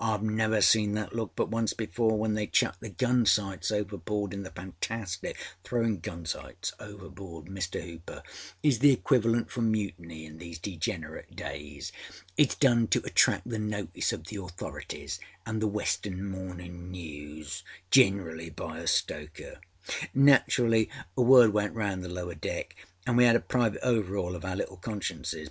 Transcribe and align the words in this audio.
Iâve 0.00 0.22
never 0.22 0.62
seen 0.62 0.92
that 0.92 1.14
look 1.14 1.32
but 1.36 1.50
once 1.50 1.74
before 1.74 2.16
when 2.16 2.32
they 2.32 2.46
chucked 2.46 2.80
the 2.80 2.88
gun 2.88 3.26
sights 3.26 3.70
overboard 3.70 4.32
in 4.32 4.42
the 4.42 4.50
Fantastic.â 4.50 5.36
Throwinâ 5.62 6.00
gun 6.00 6.24
sights 6.24 6.72
overboard, 6.80 7.48
Mr. 7.48 7.84
Hooper, 7.84 8.22
is 8.62 8.78
the 8.78 8.94
equivalent 8.94 9.50
for 9.50 9.60
mutiny 9.60 10.24
in 10.24 10.38
these 10.38 10.58
degenerate 10.58 11.36
days. 11.36 11.92
Itâs 12.38 12.58
done 12.60 12.86
to 12.86 13.02
attract 13.04 13.46
the 13.46 13.58
notice 13.58 14.10
of 14.14 14.24
the 14.28 14.36
authorities 14.40 15.20
anâ 15.46 15.60
the 15.60 15.68
_Western 15.68 16.18
Morninâ 16.30 16.90
News_âgenerally 17.90 18.56
by 18.56 18.78
a 18.78 18.86
stoker. 18.86 19.60
Naturally, 20.14 20.88
word 21.14 21.52
went 21.52 21.74
round 21.74 22.02
the 22.02 22.08
lower 22.08 22.34
deck 22.34 22.74
anâ 23.06 23.18
we 23.18 23.24
had 23.24 23.36
a 23.36 23.38
private 23.38 23.82
overâaul 23.82 24.34
of 24.34 24.46
our 24.46 24.56
little 24.56 24.78
consciences. 24.78 25.50